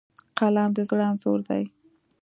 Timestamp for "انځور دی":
1.09-1.63